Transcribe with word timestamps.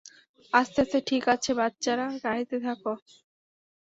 আস্তে 0.53 0.77
আস্তে 0.83 0.99
ঠিক 1.07 1.23
আছে, 1.27 1.51
বাচ্চারা, 1.53 2.05
গাড়িতে 2.23 2.55
থাক। 2.59 2.81